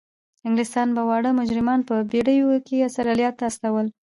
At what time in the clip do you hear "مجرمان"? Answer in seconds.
1.39-1.79